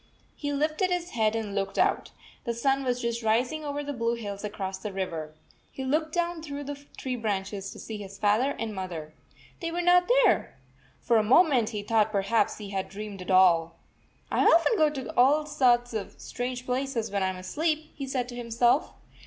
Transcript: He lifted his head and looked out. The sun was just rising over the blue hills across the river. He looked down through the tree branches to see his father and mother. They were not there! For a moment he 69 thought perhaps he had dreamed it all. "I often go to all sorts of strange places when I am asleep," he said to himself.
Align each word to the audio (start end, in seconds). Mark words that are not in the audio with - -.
He 0.35 0.51
lifted 0.51 0.89
his 0.89 1.11
head 1.11 1.35
and 1.35 1.53
looked 1.53 1.77
out. 1.77 2.09
The 2.45 2.55
sun 2.55 2.83
was 2.83 3.01
just 3.03 3.21
rising 3.21 3.63
over 3.63 3.83
the 3.83 3.93
blue 3.93 4.15
hills 4.15 4.43
across 4.43 4.79
the 4.79 4.91
river. 4.91 5.35
He 5.71 5.85
looked 5.85 6.11
down 6.11 6.41
through 6.41 6.63
the 6.63 6.83
tree 6.97 7.15
branches 7.15 7.69
to 7.69 7.77
see 7.77 7.97
his 7.99 8.17
father 8.17 8.55
and 8.57 8.73
mother. 8.73 9.13
They 9.59 9.69
were 9.71 9.83
not 9.83 10.09
there! 10.23 10.57
For 11.01 11.17
a 11.17 11.23
moment 11.23 11.69
he 11.69 11.81
69 11.81 11.85
thought 12.05 12.11
perhaps 12.11 12.57
he 12.57 12.71
had 12.71 12.89
dreamed 12.89 13.21
it 13.21 13.29
all. 13.29 13.75
"I 14.31 14.43
often 14.43 14.75
go 14.75 14.89
to 14.89 15.15
all 15.15 15.45
sorts 15.45 15.93
of 15.93 16.19
strange 16.19 16.65
places 16.65 17.11
when 17.11 17.21
I 17.21 17.27
am 17.27 17.37
asleep," 17.37 17.91
he 17.93 18.07
said 18.07 18.27
to 18.29 18.35
himself. 18.35 18.93